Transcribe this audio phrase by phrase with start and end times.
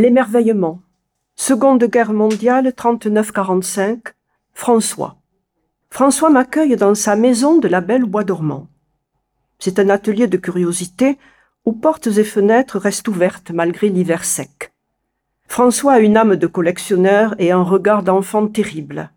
[0.00, 0.80] L'émerveillement.
[1.36, 4.14] Seconde Guerre mondiale 39-45.
[4.54, 5.18] François.
[5.90, 8.66] François m'accueille dans sa maison de la Belle Bois dormant.
[9.58, 11.18] C'est un atelier de curiosité
[11.66, 14.72] où portes et fenêtres restent ouvertes malgré l'hiver sec.
[15.46, 19.10] François a une âme de collectionneur et un regard d'enfant terrible.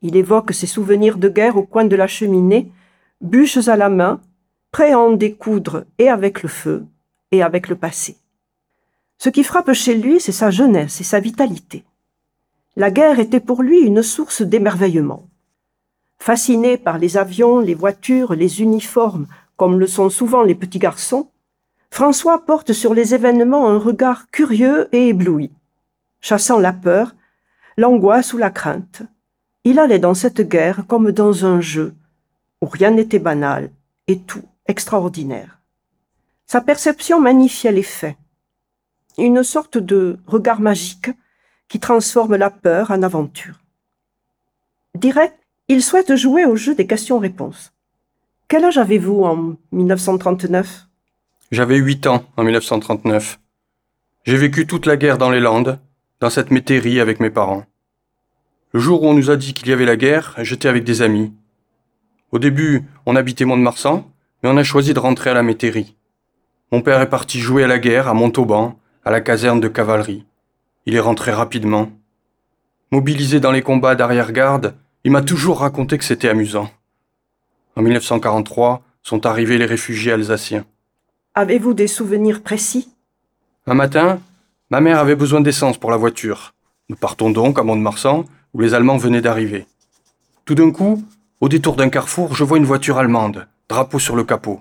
[0.00, 2.72] Il évoque ses souvenirs de guerre au coin de la cheminée,
[3.20, 4.22] bûches à la main,
[4.70, 6.86] prêt à en découdre et avec le feu
[7.30, 8.21] et avec le passé.
[9.22, 11.84] Ce qui frappe chez lui, c'est sa jeunesse et sa vitalité.
[12.74, 15.28] La guerre était pour lui une source d'émerveillement.
[16.18, 21.30] Fasciné par les avions, les voitures, les uniformes, comme le sont souvent les petits garçons,
[21.88, 25.52] François porte sur les événements un regard curieux et ébloui.
[26.20, 27.14] Chassant la peur,
[27.76, 29.02] l'angoisse ou la crainte,
[29.62, 31.94] il allait dans cette guerre comme dans un jeu,
[32.60, 33.70] où rien n'était banal
[34.08, 35.60] et tout extraordinaire.
[36.48, 38.16] Sa perception magnifiait les faits,
[39.18, 41.10] une sorte de regard magique
[41.68, 43.60] qui transforme la peur en aventure.
[44.94, 45.34] Direct,
[45.68, 47.72] il souhaite jouer au jeu des questions-réponses.
[48.48, 50.86] Quel âge avez-vous en 1939
[51.50, 53.38] J'avais huit ans en 1939.
[54.24, 55.78] J'ai vécu toute la guerre dans les Landes,
[56.20, 57.64] dans cette métairie avec mes parents.
[58.72, 61.02] Le jour où on nous a dit qu'il y avait la guerre, j'étais avec des
[61.02, 61.32] amis.
[62.30, 64.10] Au début, on habitait Mont-de-Marsan,
[64.42, 65.96] mais on a choisi de rentrer à la métairie.
[66.70, 70.24] Mon père est parti jouer à la guerre à Montauban, à la caserne de cavalerie.
[70.86, 71.90] Il est rentré rapidement.
[72.90, 76.70] Mobilisé dans les combats d'arrière-garde, il m'a toujours raconté que c'était amusant.
[77.76, 80.64] En 1943 sont arrivés les réfugiés alsaciens.
[81.34, 82.88] Avez-vous des souvenirs précis?
[83.66, 84.20] Un matin,
[84.70, 86.54] ma mère avait besoin d'essence pour la voiture.
[86.88, 89.66] Nous partons donc à Mont-de-Marsan, où les Allemands venaient d'arriver.
[90.44, 91.02] Tout d'un coup,
[91.40, 94.60] au détour d'un carrefour, je vois une voiture allemande, drapeau sur le capot.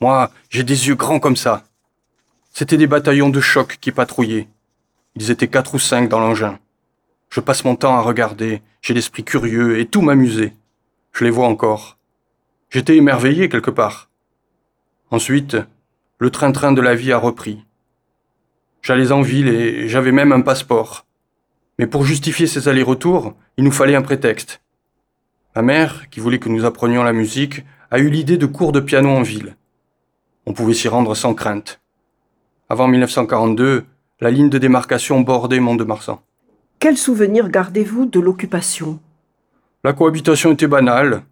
[0.00, 1.64] Moi, j'ai des yeux grands comme ça.
[2.54, 4.46] C'étaient des bataillons de choc qui patrouillaient.
[5.16, 6.58] Ils étaient quatre ou cinq dans l'engin.
[7.30, 10.54] Je passe mon temps à regarder, j'ai l'esprit curieux et tout m'amusait.
[11.12, 11.96] Je les vois encore.
[12.68, 14.10] J'étais émerveillé quelque part.
[15.10, 15.56] Ensuite,
[16.18, 17.64] le train-train de la vie a repris.
[18.82, 21.06] J'allais en ville et j'avais même un passeport.
[21.78, 24.60] Mais pour justifier ces allers-retours, il nous fallait un prétexte.
[25.56, 28.80] Ma mère, qui voulait que nous apprenions la musique, a eu l'idée de cours de
[28.80, 29.56] piano en ville.
[30.44, 31.81] On pouvait s'y rendre sans crainte.
[32.72, 33.84] Avant 1942,
[34.22, 36.22] la ligne de démarcation bordait Mont-de-Marsan.
[36.78, 38.98] Quel souvenir gardez-vous de l'occupation?
[39.84, 41.22] La cohabitation était banale.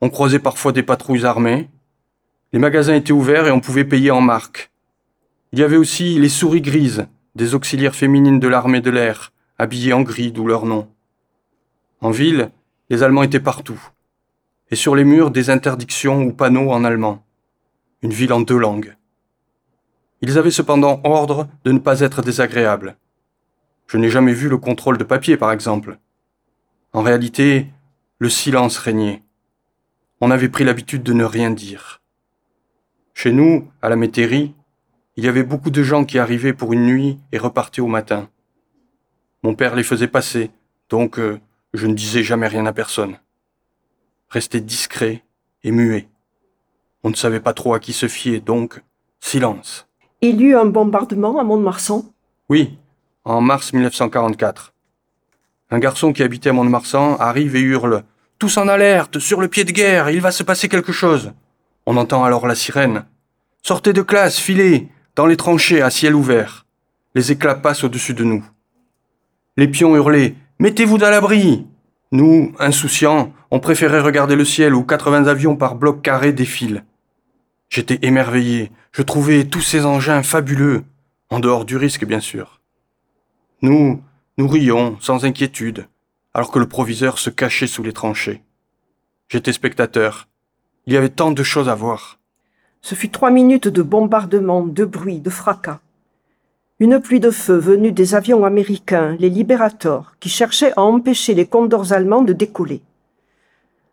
[0.00, 1.68] On croisait parfois des patrouilles armées.
[2.52, 4.70] Les magasins étaient ouverts et on pouvait payer en marques.
[5.50, 9.94] Il y avait aussi les souris grises, des auxiliaires féminines de l'armée de l'air, habillées
[9.94, 10.86] en gris d'où leur nom.
[12.02, 12.52] En ville,
[12.88, 13.82] les Allemands étaient partout.
[14.70, 17.24] Et sur les murs, des interdictions ou panneaux en allemand.
[18.02, 18.94] Une ville en deux langues.
[20.26, 22.96] Ils avaient cependant ordre de ne pas être désagréables.
[23.86, 25.98] Je n'ai jamais vu le contrôle de papier, par exemple.
[26.94, 27.66] En réalité,
[28.18, 29.22] le silence régnait.
[30.22, 32.00] On avait pris l'habitude de ne rien dire.
[33.12, 34.54] Chez nous, à la métairie,
[35.16, 38.30] il y avait beaucoup de gens qui arrivaient pour une nuit et repartaient au matin.
[39.42, 40.50] Mon père les faisait passer,
[40.88, 41.38] donc euh,
[41.74, 43.18] je ne disais jamais rien à personne.
[44.30, 45.22] Restais discret
[45.64, 46.08] et muet.
[47.02, 48.82] On ne savait pas trop à qui se fier, donc
[49.20, 49.86] silence.
[50.26, 52.02] Il y eut un bombardement à Mont-de-Marsan
[52.48, 52.78] Oui,
[53.26, 54.72] en mars 1944.
[55.70, 58.04] Un garçon qui habitait à Mont-de-Marsan arrive et hurle
[58.38, 61.32] Tous en alerte, sur le pied de guerre, il va se passer quelque chose.
[61.84, 63.04] On entend alors la sirène.
[63.62, 66.64] Sortez de classe, filez, dans les tranchées à ciel ouvert.
[67.14, 68.42] Les éclats passent au-dessus de nous.
[69.58, 71.66] Les pions hurlaient Mettez-vous dans l'abri
[72.12, 76.82] Nous, insouciants, on préférait regarder le ciel où 80 avions par bloc carré défilent.
[77.68, 80.84] J'étais émerveillé, je trouvais tous ces engins fabuleux,
[81.30, 82.60] en dehors du risque bien sûr.
[83.62, 84.02] Nous,
[84.36, 85.86] nous rions sans inquiétude,
[86.34, 88.42] alors que le proviseur se cachait sous les tranchées.
[89.28, 90.28] J'étais spectateur.
[90.86, 92.18] Il y avait tant de choses à voir.
[92.82, 95.80] Ce fut trois minutes de bombardement, de bruit, de fracas.
[96.80, 101.46] Une pluie de feu venue des avions américains, les Liberators, qui cherchaient à empêcher les
[101.46, 102.82] condors allemands de décoller.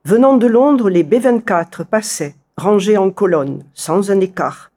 [0.04, 4.72] Venant de Londres, les B-24 passaient, rangés en colonne, sans un écart,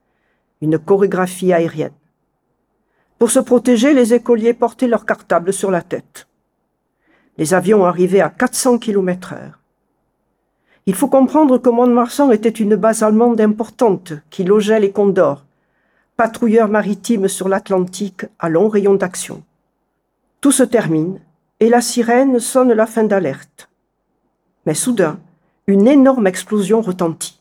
[0.61, 1.93] une chorégraphie aérienne.
[3.19, 6.27] Pour se protéger, les écoliers portaient leurs cartables sur la tête.
[7.39, 9.61] Les avions arrivaient à 400 km heure.
[10.87, 15.45] Il faut comprendre que Mont-de-Marsan était une base allemande importante qui logeait les Condors,
[16.17, 19.43] patrouilleurs maritimes sur l'Atlantique à long rayon d'action.
[20.41, 21.21] Tout se termine
[21.61, 23.71] et la sirène sonne la fin d'alerte.
[24.67, 25.19] Mais soudain,
[25.67, 27.41] une énorme explosion retentit.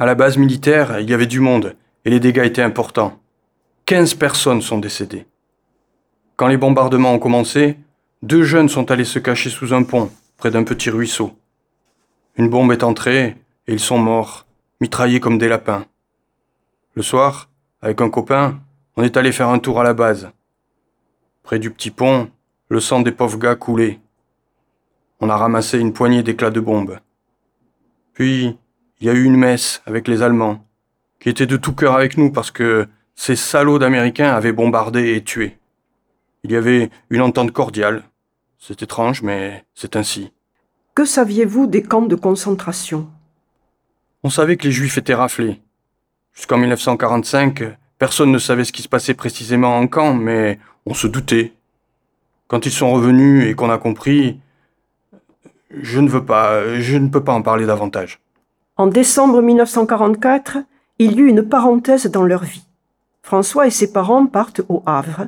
[0.00, 1.74] À la base militaire, il y avait du monde
[2.04, 3.18] et les dégâts étaient importants.
[3.84, 5.26] Quinze personnes sont décédées.
[6.36, 7.76] Quand les bombardements ont commencé,
[8.22, 11.32] deux jeunes sont allés se cacher sous un pont, près d'un petit ruisseau.
[12.36, 13.36] Une bombe est entrée
[13.66, 14.46] et ils sont morts,
[14.80, 15.84] mitraillés comme des lapins.
[16.94, 17.50] Le soir,
[17.82, 18.60] avec un copain,
[18.96, 20.30] on est allé faire un tour à la base.
[21.42, 22.30] Près du petit pont,
[22.68, 23.98] le sang des pauvres coulait.
[25.18, 27.00] On a ramassé une poignée d'éclats de bombes.
[28.12, 28.56] Puis,
[29.00, 30.64] il y a eu une messe avec les Allemands,
[31.20, 35.22] qui étaient de tout cœur avec nous parce que ces salauds d'Américains avaient bombardé et
[35.22, 35.58] tué.
[36.44, 38.04] Il y avait une entente cordiale.
[38.58, 40.32] C'est étrange, mais c'est ainsi.
[40.94, 43.08] Que saviez-vous des camps de concentration?
[44.22, 45.60] On savait que les Juifs étaient raflés.
[46.32, 51.06] Jusqu'en 1945, personne ne savait ce qui se passait précisément en camp, mais on se
[51.06, 51.52] doutait.
[52.48, 54.40] Quand ils sont revenus et qu'on a compris,
[55.70, 58.20] je ne veux pas, je ne peux pas en parler davantage.
[58.80, 60.58] En décembre 1944,
[61.00, 62.64] il y eut une parenthèse dans leur vie.
[63.22, 65.26] François et ses parents partent au Havre,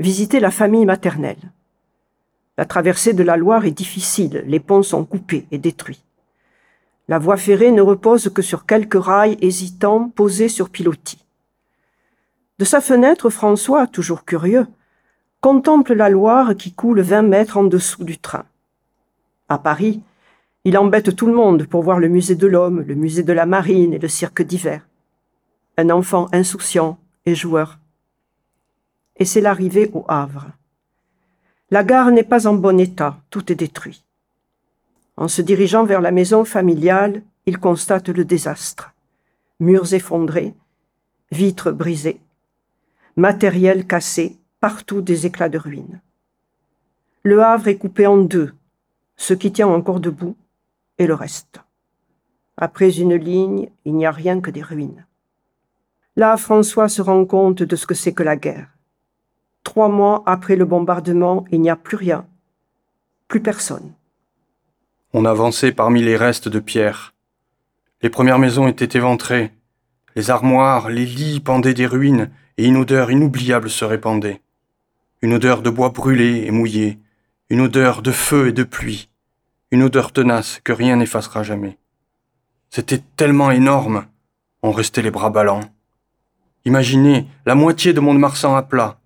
[0.00, 1.52] visiter la famille maternelle.
[2.56, 6.02] La traversée de la Loire est difficile, les ponts sont coupés et détruits.
[7.06, 11.24] La voie ferrée ne repose que sur quelques rails hésitants posés sur pilotis.
[12.58, 14.66] De sa fenêtre, François, toujours curieux,
[15.40, 18.44] contemple la Loire qui coule vingt mètres en dessous du train.
[19.48, 20.02] À Paris,
[20.68, 23.46] il embête tout le monde pour voir le musée de l'homme, le musée de la
[23.46, 24.86] marine et le cirque d'hiver.
[25.78, 27.78] Un enfant insouciant et joueur.
[29.16, 30.48] Et c'est l'arrivée au Havre.
[31.70, 34.04] La gare n'est pas en bon état, tout est détruit.
[35.16, 38.92] En se dirigeant vers la maison familiale, il constate le désastre.
[39.60, 40.52] Murs effondrés,
[41.32, 42.20] vitres brisées,
[43.16, 46.02] matériel cassé, partout des éclats de ruines.
[47.22, 48.52] Le Havre est coupé en deux,
[49.16, 50.36] ce qui tient encore debout
[50.98, 51.60] et le reste.
[52.56, 55.06] Après une ligne, il n'y a rien que des ruines.
[56.16, 58.68] Là, François se rend compte de ce que c'est que la guerre.
[59.62, 62.26] Trois mois après le bombardement, il n'y a plus rien,
[63.28, 63.92] plus personne.
[65.12, 67.14] On avançait parmi les restes de pierre.
[68.02, 69.52] Les premières maisons étaient éventrées.
[70.16, 74.40] Les armoires, les lits pendaient des ruines et une odeur inoubliable se répandait.
[75.22, 76.98] Une odeur de bois brûlé et mouillé,
[77.50, 79.08] une odeur de feu et de pluie,
[79.70, 81.78] une odeur tenace que rien n'effacera jamais.
[82.70, 84.06] C'était tellement énorme,
[84.62, 85.60] on restait les bras ballants.
[86.64, 88.98] Imaginez la moitié de Mont-de-Marsan à plat,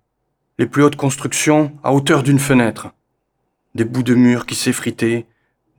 [0.57, 2.89] les plus hautes constructions à hauteur d'une fenêtre,
[3.75, 5.25] des bouts de murs qui s'effritaient,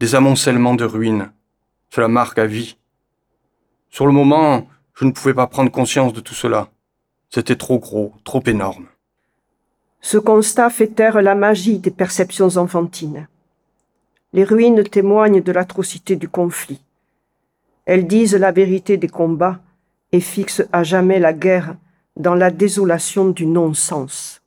[0.00, 1.30] des amoncellements de ruines.
[1.90, 2.76] Cela marque à vie.
[3.90, 6.68] Sur le moment, je ne pouvais pas prendre conscience de tout cela.
[7.30, 8.86] C'était trop gros, trop énorme.
[10.00, 13.28] Ce constat fait taire la magie des perceptions enfantines.
[14.34, 16.82] Les ruines témoignent de l'atrocité du conflit.
[17.86, 19.60] Elles disent la vérité des combats
[20.10, 21.76] et fixe à jamais la guerre
[22.16, 24.42] dans la désolation du non-sens.